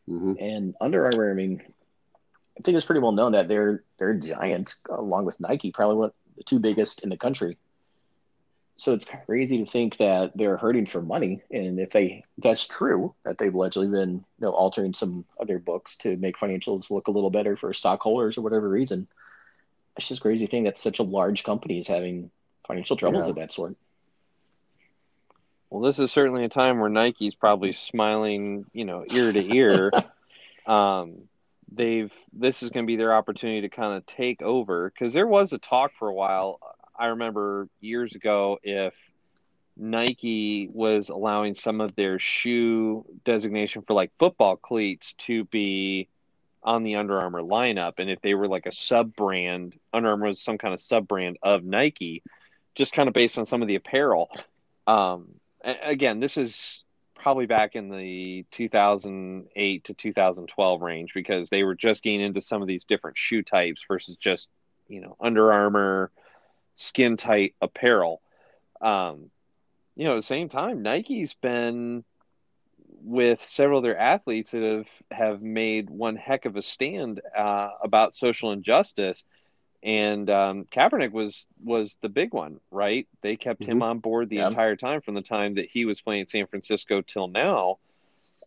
[0.08, 1.62] hmm And Under Armour, I mean,
[2.58, 6.06] I think it's pretty well known that they're they're giant, along with Nike, probably one
[6.08, 7.58] of the two biggest in the country.
[8.76, 13.14] So it's crazy to think that they're hurting for money, and if they that's true,
[13.24, 17.12] that they've allegedly been you know altering some other books to make financials look a
[17.12, 19.06] little better for stockholders or whatever reason.
[19.98, 22.30] It's just a crazy thing that such a large company is having
[22.66, 23.30] financial troubles Yeah.
[23.30, 23.76] of that sort.
[25.70, 29.92] Well, this is certainly a time where Nike's probably smiling, you know, ear to ear.
[30.66, 31.28] um,
[31.72, 35.26] they've this is going to be their opportunity to kind of take over because there
[35.26, 36.60] was a talk for a while.
[36.98, 38.94] I remember years ago if
[39.76, 46.08] Nike was allowing some of their shoe designation for like football cleats to be
[46.68, 50.26] on the Under Armour lineup, and if they were like a sub brand, Under Armour
[50.26, 52.22] was some kind of sub brand of Nike,
[52.74, 54.28] just kind of based on some of the apparel.
[54.86, 55.28] Um,
[55.64, 56.82] again, this is
[57.14, 62.60] probably back in the 2008 to 2012 range because they were just getting into some
[62.60, 64.50] of these different shoe types versus just
[64.88, 66.10] you know Under Armour,
[66.76, 68.20] skin tight apparel.
[68.82, 69.30] Um,
[69.96, 72.04] you know, at the same time, Nike's been
[73.02, 77.70] with several of their athletes that have have made one heck of a stand uh,
[77.82, 79.24] about social injustice.
[79.82, 83.06] And um, Kaepernick was was the big one, right?
[83.22, 83.72] They kept mm-hmm.
[83.72, 84.48] him on board the yeah.
[84.48, 87.78] entire time from the time that he was playing San Francisco till now.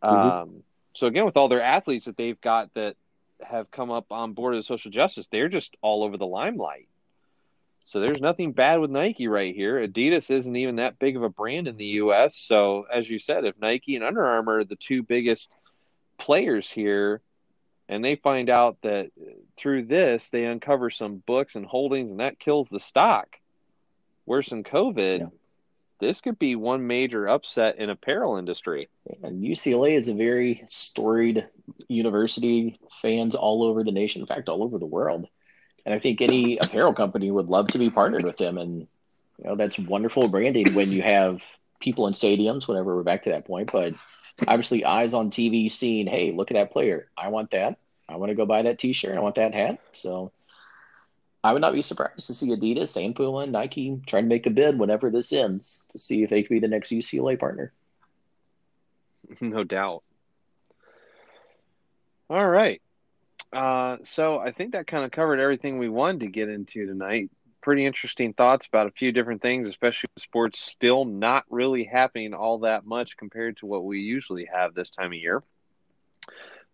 [0.04, 0.16] Mm-hmm.
[0.16, 2.98] Um, so again, with all their athletes that they've got that
[3.42, 6.88] have come up on board of social justice, they're just all over the limelight.
[7.86, 9.86] So there's nothing bad with Nike right here.
[9.86, 12.36] Adidas isn't even that big of a brand in the US.
[12.36, 15.52] So as you said, if Nike and Under Armour are the two biggest
[16.18, 17.22] players here,
[17.90, 19.12] and they find out that
[19.58, 23.38] through this they uncover some books and holdings and that kills the stock
[24.26, 25.26] worse than COVID, yeah.
[26.00, 28.88] this could be one major upset in apparel industry.
[29.24, 31.46] And UCLA is a very storied
[31.90, 35.28] university, fans all over the nation, in fact, all over the world
[35.86, 38.58] and I think any apparel company would love to be partnered with them.
[38.58, 38.88] And
[39.38, 41.44] you know that's wonderful branding when you have
[41.80, 42.68] people in stadiums.
[42.68, 43.94] Whenever we're back to that point, but
[44.48, 47.08] obviously eyes on TV seeing, hey, look at that player.
[47.18, 47.78] I want that.
[48.08, 49.18] I want to go buy that T-shirt.
[49.18, 49.80] I want that hat.
[49.94, 50.32] So
[51.44, 54.46] I would not be surprised to see Adidas, and Puma, and Nike trying to make
[54.46, 57.72] a bid whenever this ends to see if they could be the next UCLA partner.
[59.40, 60.04] No doubt.
[62.30, 62.82] All right.
[63.54, 67.30] Uh, so I think that kind of covered everything we wanted to get into tonight.
[67.62, 72.60] Pretty interesting thoughts about a few different things, especially sports still not really happening all
[72.60, 75.44] that much compared to what we usually have this time of year.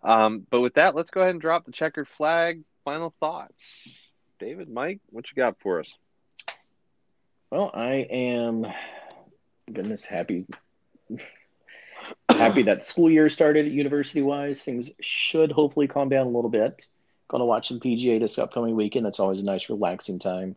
[0.03, 2.63] Um, but with that, let's go ahead and drop the checkered flag.
[2.85, 3.89] Final thoughts,
[4.39, 5.93] David, Mike, what you got for us?
[7.51, 8.65] Well, I am
[9.71, 10.45] goodness happy
[12.29, 14.63] happy that school year started university wise.
[14.63, 16.87] Things should hopefully calm down a little bit.
[17.27, 19.05] Going to watch some PGA this upcoming weekend.
[19.05, 20.55] That's always a nice, relaxing time.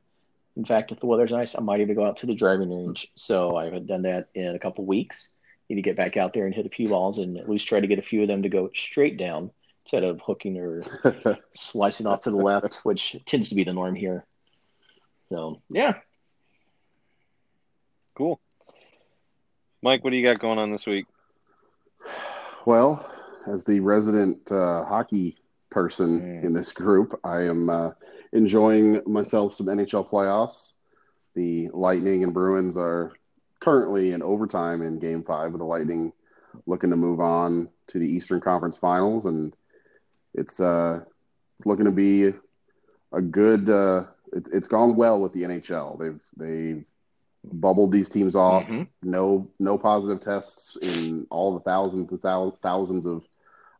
[0.56, 3.10] In fact, if the weather's nice, I might even go out to the driving range.
[3.14, 5.36] So I haven't done that in a couple weeks.
[5.68, 7.80] Need to get back out there and hit a few balls and at least try
[7.80, 9.50] to get a few of them to go straight down
[9.84, 10.82] instead of hooking or
[11.54, 14.24] slicing off to the left, which tends to be the norm here.
[15.28, 15.94] So yeah.
[18.16, 18.40] Cool.
[19.82, 21.06] Mike, what do you got going on this week?
[22.66, 23.10] Well,
[23.46, 25.36] as the resident uh, hockey
[25.70, 26.44] person mm.
[26.44, 27.90] in this group, I am uh,
[28.32, 30.74] enjoying myself some NHL playoffs.
[31.34, 33.12] The Lightning and Bruins are
[33.60, 36.12] currently in overtime in Game Five, with the Lightning
[36.66, 39.54] looking to move on to the Eastern Conference Finals, and
[40.34, 41.00] it's uh,
[41.58, 42.34] it's looking to be
[43.12, 43.70] a good.
[43.70, 45.98] Uh, it, it's gone well with the NHL.
[45.98, 46.89] They've they've
[47.44, 48.64] bubbled these teams off.
[48.64, 48.82] Mm-hmm.
[49.02, 52.20] No, no positive tests in all the thousands and
[52.62, 53.24] thousands of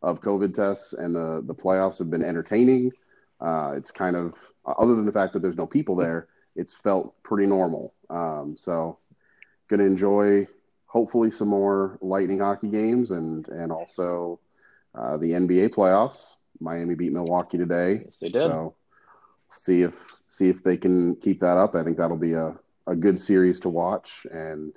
[0.03, 2.93] of COVID tests, and the the playoffs have been entertaining.
[3.41, 4.35] Uh, it's kind of
[4.67, 7.95] other than the fact that there's no people there, it's felt pretty normal.
[8.09, 8.99] Um, so,
[9.69, 10.47] gonna enjoy
[10.87, 14.41] hopefully some more Lightning hockey games and and also
[14.95, 16.35] uh, the NBA playoffs.
[16.63, 18.03] Miami beat Milwaukee today.
[18.05, 18.43] Yes, they did.
[18.43, 18.75] So,
[19.51, 19.95] see if
[20.29, 21.75] see if they can keep that up.
[21.75, 22.59] I think that'll be a
[22.91, 24.77] a good series to watch, and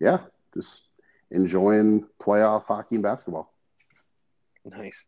[0.00, 0.20] yeah,
[0.54, 0.88] just
[1.30, 3.52] enjoying playoff hockey and basketball.
[4.64, 5.04] Nice.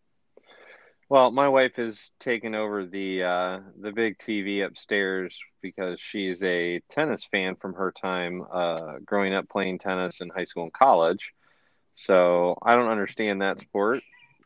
[1.09, 6.81] Well, my wife has taken over the uh, the big TV upstairs because she's a
[6.91, 11.33] tennis fan from her time uh, growing up playing tennis in high school and college.
[11.95, 14.03] So I don't understand that sport,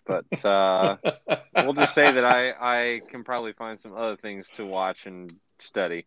[0.07, 0.97] but uh,
[1.57, 5.35] we'll just say that I I can probably find some other things to watch and
[5.59, 6.05] study.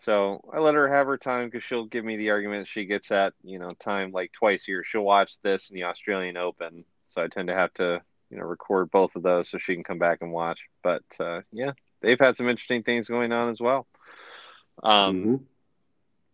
[0.00, 3.10] So I let her have her time because she'll give me the argument she gets
[3.10, 4.84] at, you know, time like twice a year.
[4.84, 6.84] She'll watch this in the Australian Open.
[7.08, 9.84] So I tend to have to, you know, record both of those so she can
[9.84, 10.60] come back and watch.
[10.82, 13.86] But uh, yeah, they've had some interesting things going on as well.
[14.82, 15.36] Um, mm-hmm.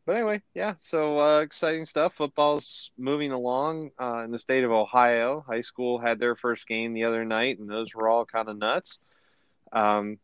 [0.07, 2.15] But anyway, yeah, so uh, exciting stuff.
[2.15, 5.45] Football's moving along uh, in the state of Ohio.
[5.45, 8.57] High school had their first game the other night, and those were all kind of
[8.57, 9.01] nuts.
[9.73, 10.19] Um,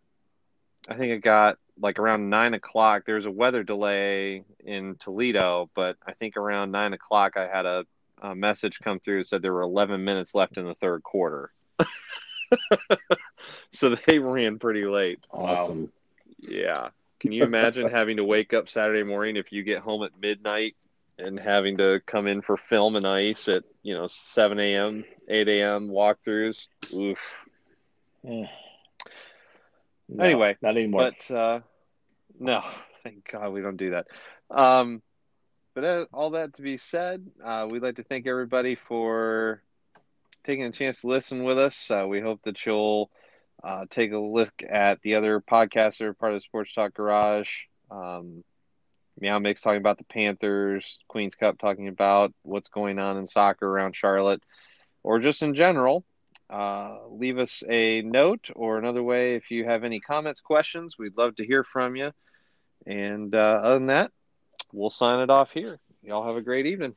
[0.89, 3.05] I think it got like around nine o'clock.
[3.05, 7.67] There was a weather delay in Toledo, but I think around nine o'clock I had
[7.67, 7.85] a,
[8.23, 11.53] a message come through that said there were 11 minutes left in the third quarter.
[13.73, 15.27] so they ran pretty late.
[15.31, 15.93] Awesome.
[16.39, 16.91] Yeah.
[17.19, 20.77] Can you imagine having to wake up Saturday morning if you get home at midnight
[21.19, 25.49] and having to come in for film and ice at you know 7 a.m., 8
[25.49, 25.89] a.m.
[25.89, 26.69] walkthroughs?
[26.95, 27.19] Oof.
[28.23, 28.47] Yeah.
[30.09, 31.11] No, anyway, not anymore.
[31.11, 31.61] But uh,
[32.39, 32.63] no,
[33.03, 34.07] thank God we don't do that.
[34.51, 35.03] Um,
[35.75, 39.63] but all that to be said, uh, we'd like to thank everybody for
[40.45, 41.91] taking a chance to listen with us.
[41.91, 43.11] Uh, we hope that you'll
[43.63, 47.49] uh, take a look at the other podcasts that are part of Sports Talk Garage.
[47.91, 48.45] Um,
[49.21, 53.67] Meow Mix talking about the Panthers, Queens Cup talking about what's going on in soccer
[53.69, 54.43] around Charlotte,
[55.03, 56.05] or just in general,
[56.53, 60.99] uh, leave us a note or another way if you have any comments, questions.
[60.99, 62.13] We'd love to hear from you.
[62.87, 64.11] And uh, other than that,
[64.73, 65.79] we'll sign it off here.
[66.03, 66.95] Y'all have a great evening.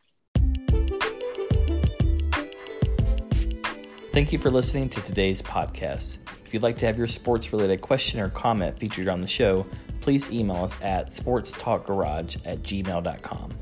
[4.12, 6.18] Thank you for listening to today's podcast.
[6.46, 9.66] If you'd like to have your sports related question or comment featured on the show,
[10.02, 13.54] please email us at sportstalkgarage at gmail.com.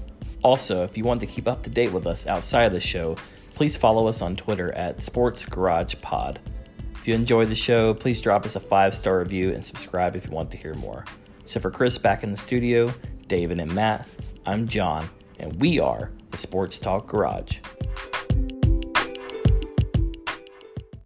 [0.44, 3.16] Also, if you want to keep up to date with us outside of the show,
[3.64, 6.36] please follow us on Twitter at SportsGaragePod.
[6.96, 10.26] If you enjoy the show, please drop us a five star review and subscribe if
[10.26, 11.06] you want to hear more.
[11.46, 12.94] So, for Chris back in the studio,
[13.28, 14.06] David and Matt,
[14.46, 15.10] I'm John,
[15.40, 17.60] and we are the Sports Talk Garage.